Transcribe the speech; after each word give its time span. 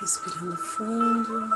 Respirando 0.00 0.56
fundo. 0.56 1.50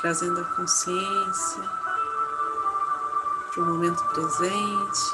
Trazendo 0.00 0.40
a 0.40 0.44
consciência 0.56 1.62
para 3.52 3.62
o 3.62 3.66
momento 3.66 4.02
presente. 4.06 5.12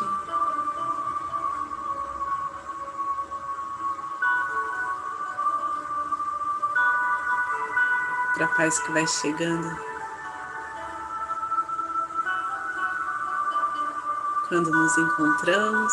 Para 8.34 8.44
a 8.44 8.54
paz 8.54 8.78
que 8.78 8.92
vai 8.92 9.06
chegando 9.08 9.95
quando 14.48 14.70
nos 14.70 14.96
encontramos. 14.96 15.92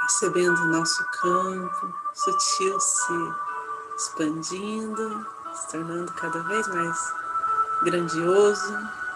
Percebendo 0.00 0.62
o 0.62 0.66
nosso 0.66 1.04
campo 1.20 1.94
sutil 2.12 2.80
se 2.80 3.12
expandindo, 3.96 5.26
se 5.54 5.68
tornando 5.70 6.12
cada 6.14 6.42
vez 6.44 6.66
mais 6.68 7.14
grandioso. 7.82 9.07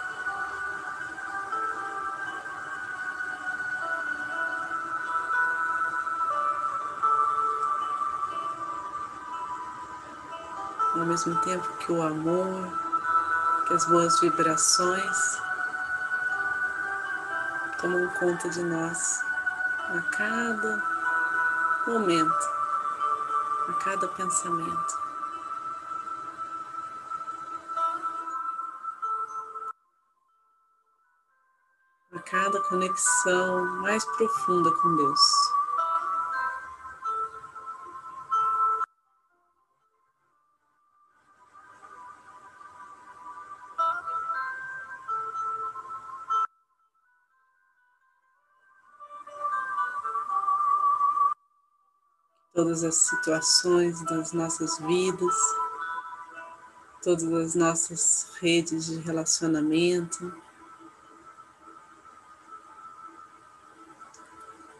Mesmo 11.13 11.39
tempo 11.43 11.77
que 11.77 11.93
o 11.93 12.03
amor, 12.03 12.73
que 13.67 13.75
as 13.75 13.85
boas 13.85 14.19
vibrações 14.19 15.39
tomam 17.79 18.09
conta 18.19 18.49
de 18.49 18.63
nós 18.63 19.23
a 19.91 20.01
cada 20.17 20.83
momento, 21.87 22.49
a 23.69 23.73
cada 23.75 24.09
pensamento. 24.09 25.03
A 32.15 32.21
cada 32.21 32.59
conexão 32.63 33.67
mais 33.83 34.03
profunda 34.17 34.71
com 34.71 34.97
Deus. 34.97 35.42
Todas 52.53 52.85
as 52.85 52.97
situações 52.97 54.05
das 54.05 54.33
nossas 54.33 54.79
vidas, 54.79 55.35
todas 57.03 57.33
as 57.33 57.55
nossas 57.55 58.31
redes 58.41 58.87
de 58.87 58.97
relacionamento, 59.01 60.35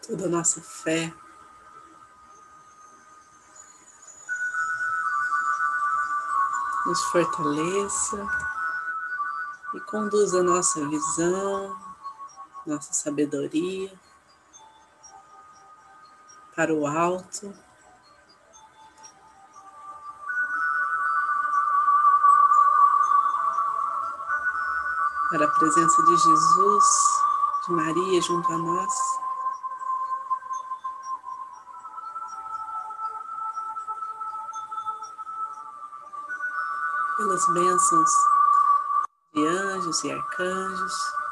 toda 0.05 0.25
a 0.25 0.29
nossa 0.29 0.61
fé. 0.61 1.11
Nos 6.85 7.01
fortaleça 7.05 8.27
e 9.73 9.79
conduza 9.81 10.41
a 10.41 10.43
nossa 10.43 10.87
visão, 10.87 11.75
nossa 12.67 12.93
sabedoria 12.93 13.91
para 16.55 16.73
o 16.73 16.85
alto. 16.85 17.53
Para 25.29 25.45
a 25.45 25.51
presença 25.51 26.03
de 26.03 26.17
Jesus, 26.17 26.85
de 27.65 27.73
Maria 27.73 28.21
junto 28.21 28.53
a 28.53 28.57
nós. 28.57 28.93
Pelas 37.17 37.47
bênçãos 37.53 38.11
de 39.33 39.47
anjos 39.47 40.03
e 40.03 40.11
arcanjos. 40.11 41.22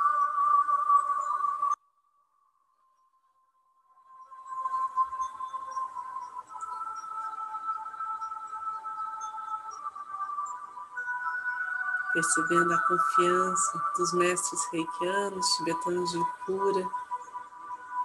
Percebendo 12.21 12.71
a 12.71 12.77
confiança 12.83 13.83
dos 13.97 14.13
mestres 14.13 14.61
reikianos, 14.71 15.47
tibetanos 15.55 16.11
de 16.11 16.23
cura, 16.45 16.87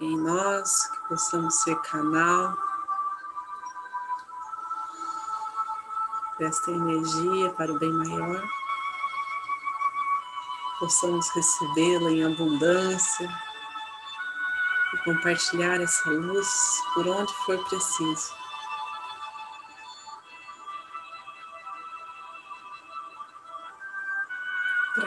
em 0.01 0.17
nós, 0.17 0.87
que 0.87 1.09
possamos 1.09 1.55
ser 1.63 1.77
canal 1.83 2.57
desta 6.39 6.71
energia 6.71 7.51
para 7.51 7.71
o 7.71 7.79
bem 7.79 7.93
maior, 7.93 8.43
possamos 10.81 11.29
recebê-la 11.35 12.11
em 12.11 12.25
abundância 12.25 13.29
e 14.95 14.99
compartilhar 15.05 15.79
essa 15.83 16.09
luz 16.09 16.49
por 16.95 17.07
onde 17.07 17.33
for 17.45 17.63
preciso. 17.69 18.46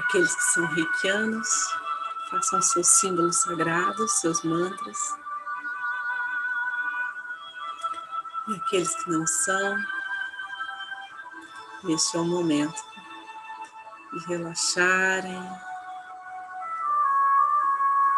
Aqueles 0.09 0.33
que 0.33 0.43
são 0.43 0.65
reikianos, 0.65 1.47
façam 2.31 2.59
seus 2.63 2.87
símbolos 2.87 3.35
sagrados, 3.43 4.11
seus 4.13 4.41
mantras. 4.41 4.97
E 8.47 8.55
aqueles 8.55 8.95
que 8.95 9.11
não 9.11 9.27
são, 9.27 9.77
este 11.89 12.17
é 12.17 12.19
o 12.19 12.25
momento 12.25 12.83
de 14.13 14.25
relaxarem, 14.25 15.59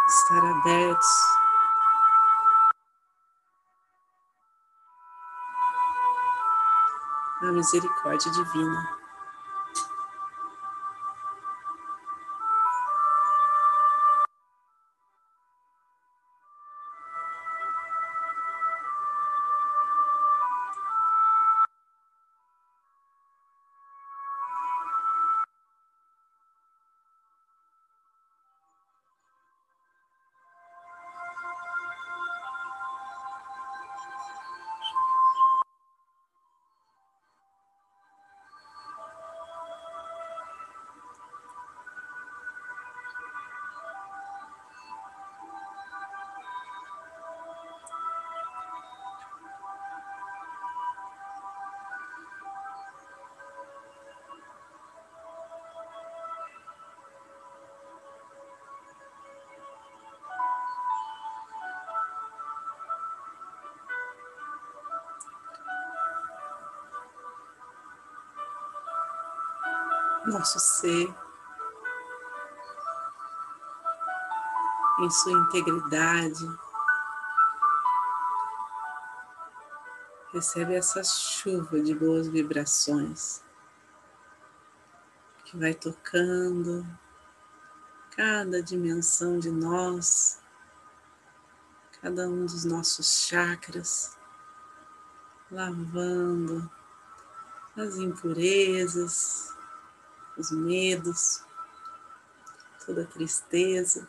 estar 0.08 0.46
abertos 0.46 1.08
à 7.42 7.52
misericórdia 7.52 8.32
divina. 8.32 9.01
Nosso 70.26 70.60
ser 70.60 71.14
em 75.00 75.10
sua 75.10 75.32
integridade. 75.32 76.46
Recebe 80.32 80.76
essa 80.76 81.04
chuva 81.04 81.82
de 81.82 81.94
boas 81.94 82.28
vibrações 82.28 83.44
que 85.44 85.58
vai 85.58 85.74
tocando 85.74 86.86
cada 88.16 88.62
dimensão 88.62 89.40
de 89.40 89.50
nós, 89.50 90.40
cada 92.02 92.30
um 92.30 92.46
dos 92.46 92.64
nossos 92.64 93.26
chakras, 93.28 94.18
lavando 95.50 96.72
as 97.76 97.96
impurezas, 97.96 99.54
os 100.38 100.52
medos, 100.52 101.44
toda 102.86 103.04
a 103.04 103.08
tristeza. 103.08 104.08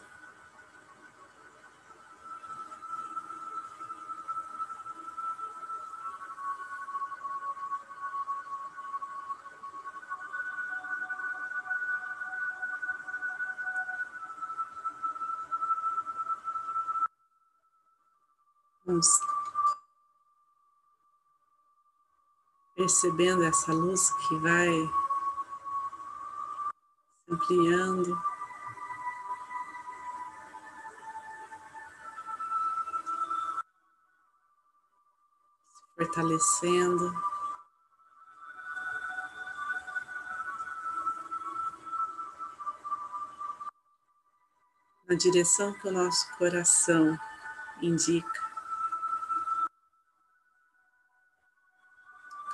Vamos 18.85 19.09
percebendo 22.75 23.45
essa 23.45 23.73
luz 23.73 24.11
que 24.29 24.37
vai 24.37 25.02
ampliando. 27.43 28.23
Se 35.69 35.83
fortalecendo. 35.97 37.13
Na 45.09 45.17
direção 45.17 45.75
que 45.75 45.89
o 45.89 45.93
nosso 45.93 46.27
coração 46.39 47.19
indica. 47.83 48.53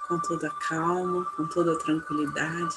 com 0.08 0.19
toda 0.20 0.49
calma, 0.49 1.26
com 1.37 1.46
toda 1.46 1.79
tranquilidade. 1.79 2.75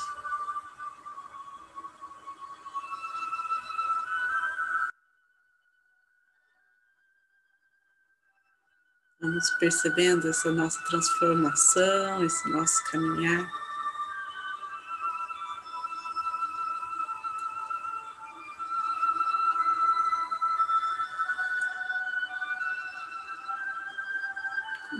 Vamos 9.21 9.51
percebendo 9.59 10.27
essa 10.27 10.51
nossa 10.51 10.81
transformação, 10.85 12.23
esse 12.25 12.49
nosso 12.49 12.83
caminhar. 12.91 13.47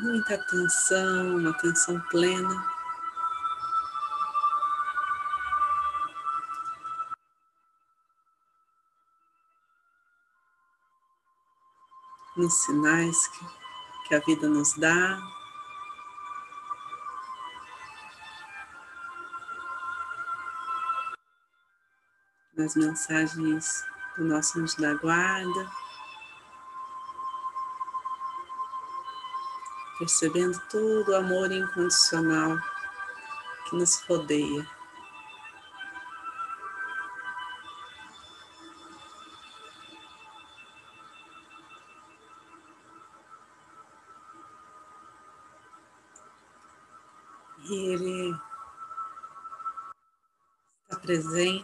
muita 0.01 0.35
atenção, 0.35 1.37
uma 1.37 1.51
atenção 1.51 1.99
plena. 2.09 2.65
Nos 12.35 12.53
sinais 12.63 13.27
que, 13.27 13.60
que 14.11 14.15
a 14.15 14.19
vida 14.19 14.49
nos 14.49 14.73
dá. 14.73 15.21
Nas 22.57 22.75
mensagens 22.75 23.85
do 24.17 24.25
nosso 24.25 24.59
anjo 24.59 24.81
da 24.81 24.95
guarda. 24.95 25.71
percebendo 29.97 30.59
todo 30.71 31.09
o 31.09 31.15
amor 31.15 31.51
incondicional 31.51 32.57
que 33.69 33.75
nos 33.75 34.01
rodeia. 34.07 34.80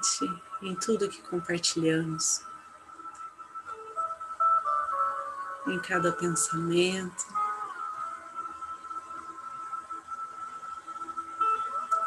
Presente 0.08 0.42
em 0.62 0.76
tudo 0.76 1.10
que 1.10 1.22
compartilhamos, 1.24 2.42
em 5.68 5.80
cada 5.80 6.12
pensamento, 6.14 7.26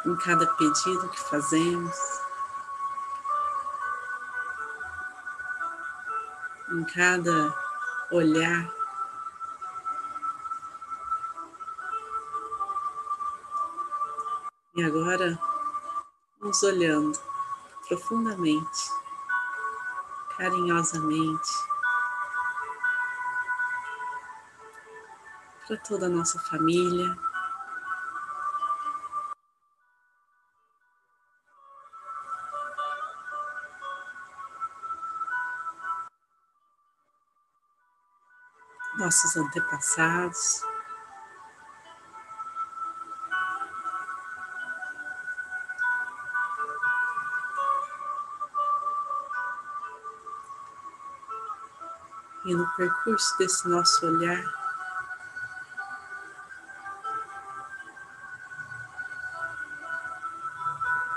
em 0.07 0.17
cada 0.17 0.47
pedido 0.47 1.09
que 1.11 1.21
fazemos, 1.21 1.97
em 6.73 6.85
cada 6.85 7.55
olhar. 8.11 8.71
E 14.77 14.85
agora, 14.85 15.39
nos 16.41 16.63
olhando 16.63 17.30
profundamente, 17.91 18.89
carinhosamente, 20.37 21.51
para 25.67 25.77
toda 25.79 26.07
a 26.07 26.09
nossa 26.09 26.39
família. 26.39 27.19
nossos 38.99 39.35
antepassados. 39.35 40.70
E 52.51 52.55
no 52.57 52.69
percurso 52.75 53.39
desse 53.39 53.69
nosso 53.69 54.05
olhar, 54.05 54.43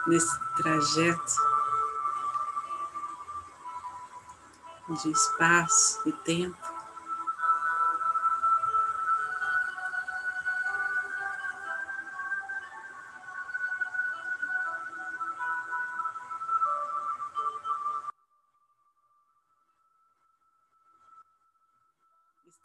nesse 0.06 0.40
trajeto 0.58 1.36
de 4.90 5.10
espaço 5.10 6.08
e 6.08 6.12
tempo, 6.12 6.63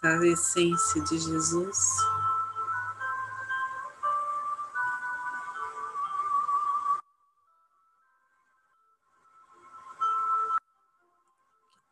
a 0.02 0.24
essência 0.24 1.02
de 1.02 1.18
Jesus. 1.18 1.96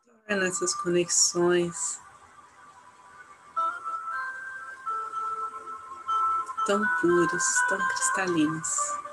Que 0.05 0.11
torna 0.27 0.47
essas 0.47 0.73
conexões 0.75 1.99
tão 6.65 6.81
puras, 7.01 7.43
tão 7.67 7.77
cristalinas. 7.77 9.06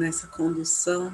Nessa 0.00 0.26
condução. 0.26 1.12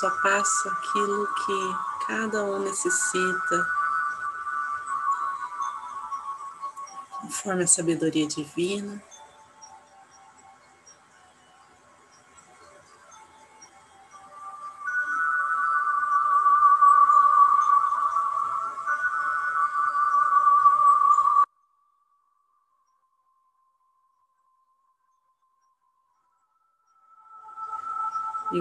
só 0.00 0.10
passa 0.22 0.70
aquilo 0.70 1.26
que 1.34 2.06
cada 2.06 2.44
um 2.44 2.60
necessita, 2.60 3.66
conforme 7.20 7.64
a 7.64 7.66
sabedoria 7.66 8.28
divina. 8.28 9.02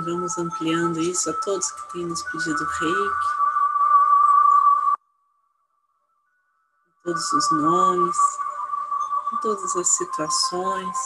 Vamos 0.08 0.38
ampliando 0.38 1.00
isso 1.00 1.30
a 1.30 1.34
todos 1.34 1.70
que 1.72 1.92
têm 1.92 2.06
nos 2.06 2.24
pedido 2.24 2.64
reiki. 2.64 3.28
Todos 7.04 7.34
os 7.34 7.52
nomes, 7.52 8.18
em 9.34 9.38
todas 9.42 9.76
as 9.76 9.88
situações. 9.90 10.98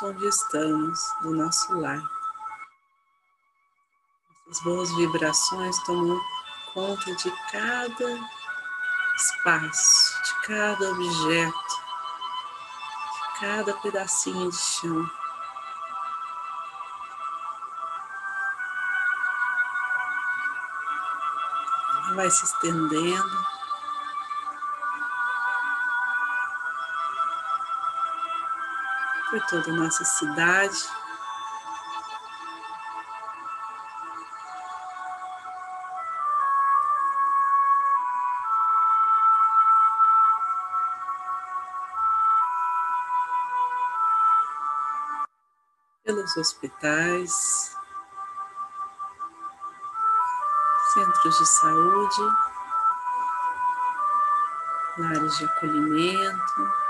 Onde 0.00 0.26
estamos, 0.26 0.98
do 1.22 1.34
nosso 1.34 1.72
lar. 1.78 2.02
Essas 4.48 4.62
boas 4.64 4.94
vibrações 4.96 5.78
tomam 5.84 6.20
conta 6.72 7.14
de 7.14 7.30
cada 7.50 8.18
espaço, 9.16 10.22
de 10.22 10.46
cada 10.46 10.90
objeto, 10.90 11.74
de 13.12 13.40
cada 13.40 13.74
pedacinho 13.74 14.50
de 14.50 14.56
chão. 14.56 15.10
Vai 22.14 22.30
se 22.30 22.44
estendendo 22.44 23.51
por 29.32 29.40
toda 29.46 29.70
a 29.70 29.74
nossa 29.74 30.04
cidade. 30.04 30.76
Pelos 46.04 46.36
hospitais, 46.36 47.74
centros 50.92 51.38
de 51.38 51.46
saúde, 51.46 52.36
lares 54.98 55.38
de 55.38 55.44
acolhimento. 55.46 56.81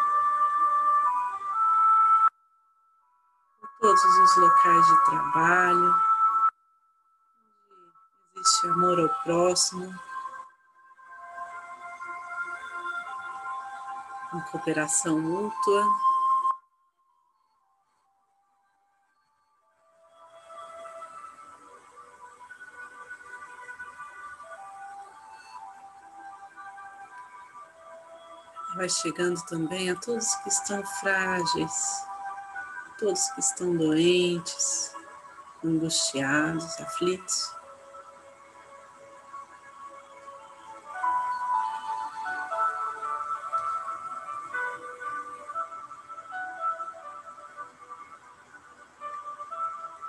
Todos 3.83 4.05
os 4.05 4.37
locais 4.37 4.87
de 4.87 5.05
trabalho, 5.05 5.93
onde 8.31 8.41
existe 8.41 8.67
amor 8.69 9.01
ao 9.01 9.09
próximo, 9.25 9.93
em 14.35 14.41
cooperação 14.53 15.19
mútua. 15.19 15.85
Vai 28.77 28.89
chegando 28.89 29.45
também 29.47 29.91
a 29.91 29.97
todos 29.97 30.37
que 30.37 30.49
estão 30.49 30.87
frágeis, 30.87 32.12
todos 32.99 33.31
que 33.31 33.41
estão 33.41 33.77
doentes, 33.77 34.95
angustiados, 35.65 36.81
aflitos. 36.81 37.55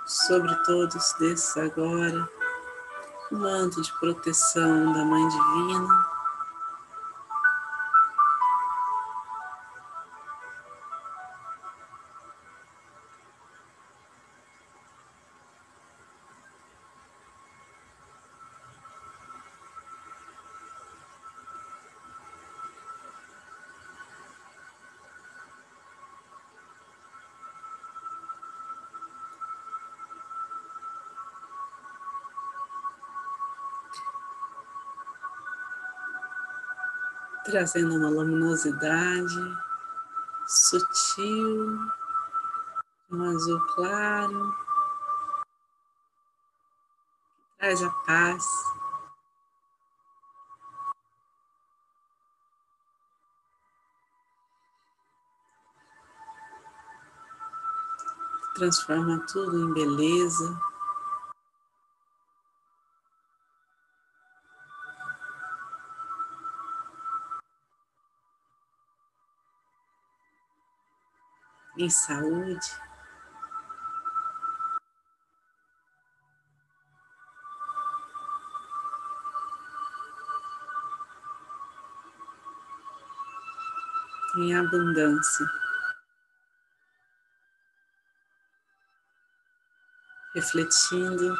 Sobre 0.06 0.54
todos 0.64 1.14
desses 1.18 1.56
agora, 1.56 2.28
o 3.30 3.36
manto 3.36 3.82
de 3.82 3.92
proteção 3.98 4.92
da 4.92 5.04
Mãe 5.04 5.28
Divina. 5.28 6.13
Trazendo 37.44 37.96
uma 37.96 38.08
luminosidade 38.08 39.56
sutil, 40.46 41.78
um 43.10 43.24
azul 43.30 43.60
claro, 43.74 44.54
traz 47.58 47.82
a 47.82 47.90
paz. 47.90 48.44
Transforma 58.54 59.18
tudo 59.26 59.68
em 59.68 59.74
beleza. 59.74 60.73
Em 71.84 71.90
saúde. 71.90 72.80
Em 84.36 84.56
abundância. 84.56 85.46
Refletindo 90.34 91.36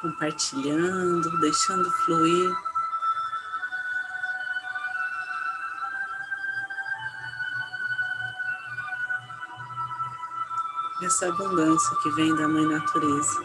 compartilhando, 0.00 1.40
deixando 1.40 1.90
fluir. 1.90 2.73
Essa 11.14 11.28
abundância 11.28 11.96
que 11.98 12.10
vem 12.10 12.34
da 12.34 12.48
Mãe 12.48 12.66
Natureza. 12.66 13.40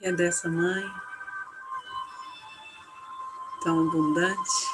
E 0.00 0.06
é 0.06 0.12
dessa 0.12 0.48
mãe 0.48 0.90
tão 3.62 3.88
abundante 3.88 4.66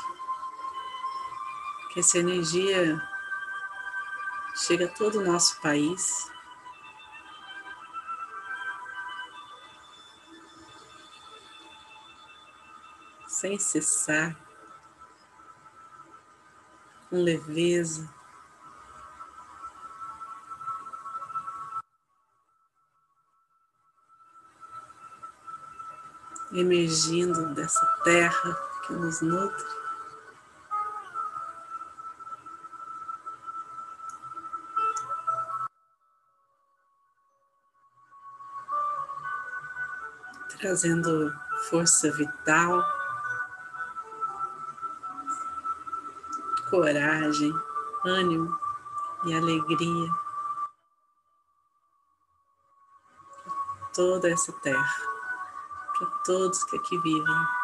que 1.93 1.99
essa 1.99 2.19
energia 2.19 3.10
chega 4.71 4.85
a 4.85 4.89
todo 4.89 5.19
o 5.19 5.25
nosso 5.25 5.61
país. 5.61 6.31
Sem 13.27 13.59
cessar, 13.59 14.37
com 17.09 17.21
leveza. 17.21 18.09
Emergindo 26.53 27.53
dessa 27.55 27.85
terra 28.05 28.55
que 28.87 28.93
nos 28.93 29.21
nutre. 29.21 29.90
Trazendo 40.61 41.35
força 41.71 42.13
vital, 42.13 42.85
coragem, 46.69 47.53
ânimo 48.05 48.59
e 49.25 49.35
alegria 49.35 50.11
para 53.43 53.87
toda 53.95 54.31
essa 54.31 54.53
terra, 54.61 54.97
para 55.99 56.07
todos 56.25 56.63
que 56.65 56.77
aqui 56.77 56.99
vivem. 56.99 57.60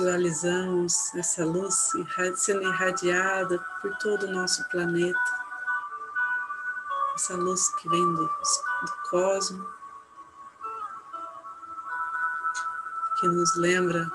Visualizamos 0.00 1.14
essa 1.14 1.44
luz 1.44 1.92
sendo 2.36 2.62
irradiada 2.62 3.58
por 3.82 3.94
todo 3.98 4.24
o 4.24 4.30
nosso 4.30 4.66
planeta, 4.70 5.18
essa 7.14 7.36
luz 7.36 7.68
que 7.76 7.86
vem 7.86 8.14
do, 8.14 8.24
do 8.24 9.10
cosmos, 9.10 9.68
que 13.20 13.28
nos 13.28 13.54
lembra 13.56 14.10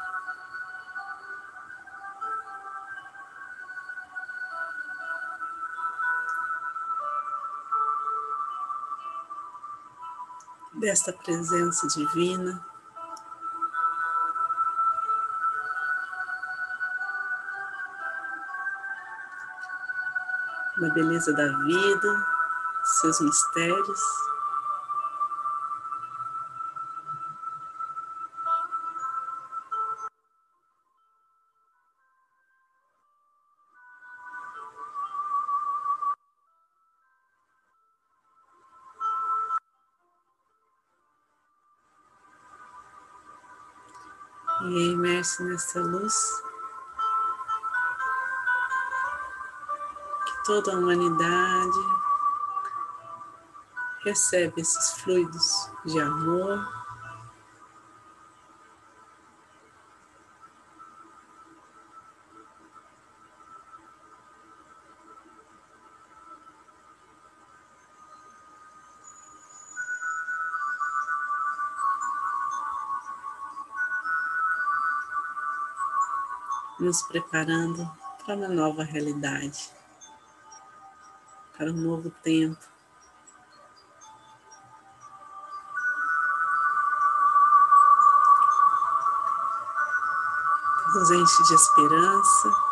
desta 10.74 11.14
presença 11.14 11.88
divina. 11.88 12.75
Uma 20.78 20.90
beleza 20.90 21.32
da 21.34 21.48
vida, 21.64 22.26
seus 22.84 23.22
mistérios. 23.22 24.02
E 44.68 44.92
imerso 44.92 45.44
nessa 45.44 45.80
luz, 45.80 46.44
toda 50.46 50.74
a 50.74 50.78
humanidade 50.78 51.80
recebe 54.04 54.62
esses 54.62 54.92
fluidos 55.02 55.72
de 55.84 56.00
amor. 56.00 56.64
Nos 76.80 77.02
preparando 77.02 77.90
para 78.24 78.36
uma 78.36 78.48
nova 78.48 78.84
realidade 78.84 79.75
para 81.58 81.72
um 81.72 81.78
novo 81.78 82.10
tempo. 82.24 82.60
Nos 90.94 91.12
enche 91.12 91.44
de 91.44 91.54
esperança. 91.54 92.65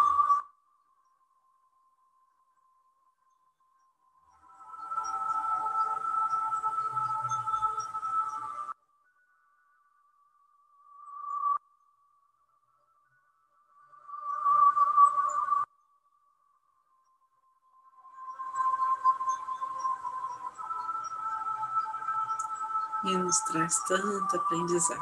E 23.04 23.18
nos 23.18 23.40
traz 23.42 23.80
tanto 23.88 24.36
aprendizado. 24.36 25.02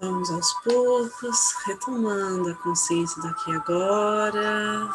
Vamos 0.00 0.30
aos 0.30 0.52
poucos, 0.62 1.52
retomando 1.66 2.50
a 2.50 2.54
consciência 2.56 3.22
daqui 3.22 3.54
agora, 3.54 4.90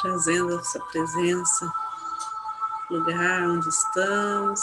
trazendo 0.00 0.58
essa 0.58 0.80
presença 0.80 1.72
lugar 2.90 3.42
onde 3.42 3.68
estamos, 3.68 4.60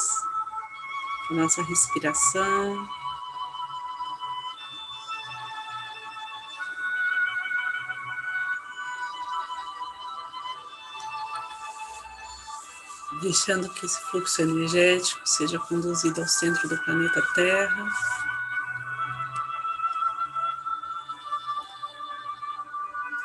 nossa 1.31 1.63
respiração. 1.63 2.87
Deixando 13.19 13.69
que 13.69 13.85
esse 13.85 13.99
fluxo 14.09 14.41
energético 14.41 15.19
seja 15.25 15.59
conduzido 15.59 16.21
ao 16.21 16.27
centro 16.27 16.67
do 16.69 16.77
planeta 16.83 17.21
Terra. 17.33 17.85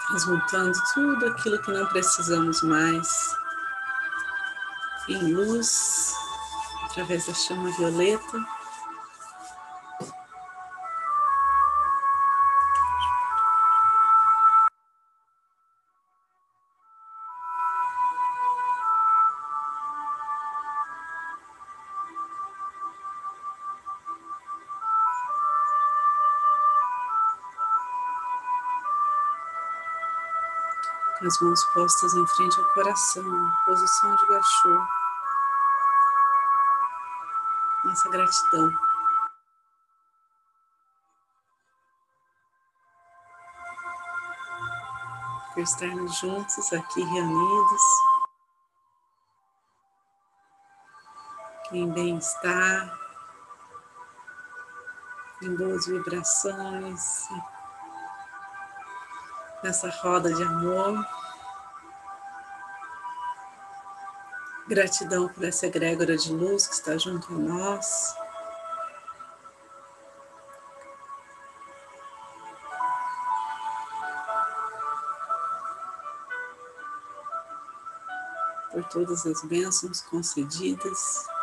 Transmutando 0.09 0.72
tudo 0.94 1.27
aquilo 1.27 1.61
que 1.61 1.70
não 1.70 1.87
precisamos 1.87 2.62
mais 2.62 3.37
em 5.09 5.33
luz, 5.33 6.14
através 6.85 7.27
da 7.27 7.35
chama 7.35 7.70
violeta. 7.77 8.56
Com 31.18 31.26
as 31.26 31.40
mãos 31.40 31.64
postas 31.72 32.14
em 32.14 32.26
frente 32.26 32.59
ao 32.59 32.66
coração, 32.74 33.52
posição 33.64 34.16
de 34.16 34.26
gachô. 34.26 34.87
Nossa 37.85 38.09
gratidão. 38.11 38.72
Por 45.55 45.62
estarmos 45.62 46.18
juntos 46.18 46.72
aqui 46.72 47.02
reunidos. 47.02 47.83
em 51.72 51.90
bem-estar, 51.90 52.96
em 55.42 55.57
boas 55.57 55.87
vibrações, 55.87 57.29
nessa 59.66 59.90
roda 59.90 60.33
de 60.33 60.42
amor. 60.44 61.05
Gratidão 64.68 65.29
por 65.29 65.42
essa 65.42 65.66
egrégora 65.66 66.16
de 66.16 66.33
luz 66.33 66.68
que 66.68 66.74
está 66.74 66.96
junto 66.96 67.35
a 67.35 67.37
nós. 67.37 68.14
Por 78.70 78.85
todas 78.85 79.26
as 79.26 79.42
bênçãos 79.42 80.00
concedidas. 80.02 81.36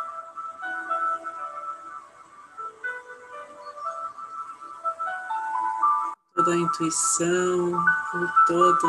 Toda 6.44 6.56
a 6.56 6.60
intuição, 6.60 7.72
por 8.12 8.44
toda 8.46 8.86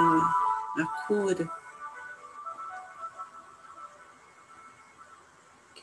a 0.77 0.85
cura. 1.07 1.49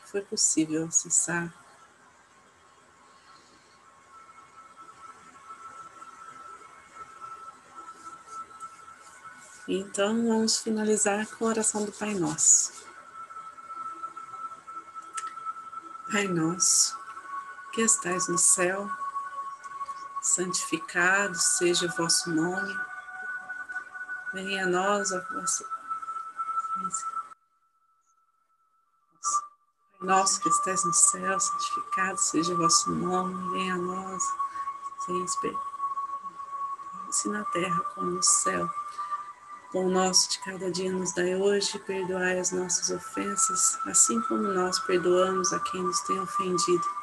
foi 0.05 0.21
possível 0.21 0.85
acessar. 0.85 1.51
Então, 9.67 10.27
vamos 10.27 10.59
finalizar 10.59 11.25
com 11.25 11.45
a 11.45 11.49
oração 11.49 11.83
do 11.83 11.91
Pai 11.91 12.13
Nosso. 12.13 12.85
Pai 16.11 16.27
Nosso, 16.27 16.95
que 17.71 17.81
estais 17.81 18.27
no 18.27 18.37
céu, 18.37 18.87
santificado 20.23 21.35
seja 21.35 21.85
o 21.85 21.91
vosso 21.91 22.31
nome, 22.31 22.79
venha 24.33 24.63
a 24.63 24.67
nós 24.67 25.11
a 25.11 25.19
vossa 25.19 25.65
Nosso 30.01 30.41
que 30.41 30.49
estás 30.49 30.83
no 30.83 30.93
céu, 30.93 31.39
santificado 31.39 32.17
seja 32.17 32.53
o 32.53 32.57
vosso 32.57 32.91
nome, 32.91 33.51
venha 33.51 33.75
a 33.75 33.77
nós, 33.77 34.23
sem 35.05 35.25
se 37.11 37.29
na 37.29 37.45
terra 37.45 37.79
como 37.95 38.11
no 38.11 38.23
céu. 38.23 38.69
O 39.73 39.89
nosso 39.89 40.29
de 40.29 40.39
cada 40.39 40.69
dia 40.71 40.91
nos 40.91 41.13
dai 41.13 41.35
hoje, 41.35 41.79
perdoai 41.79 42.37
as 42.37 42.51
nossas 42.51 42.89
ofensas, 42.89 43.79
assim 43.85 44.19
como 44.21 44.43
nós 44.43 44.77
perdoamos 44.79 45.53
a 45.53 45.59
quem 45.59 45.81
nos 45.81 46.01
tem 46.01 46.19
ofendido. 46.19 47.02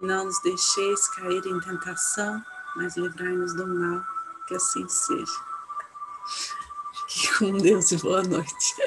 Não 0.00 0.26
nos 0.26 0.38
deixeis 0.42 1.08
cair 1.08 1.46
em 1.46 1.58
tentação, 1.58 2.44
mas 2.76 2.96
livrai-nos 2.98 3.54
do 3.54 3.66
mal, 3.66 4.04
que 4.46 4.54
assim 4.54 4.86
seja. 4.88 5.40
Fique 7.08 7.38
com 7.38 7.56
Deus 7.56 7.92
e 7.92 7.96
boa 7.96 8.22
noite. 8.22 8.85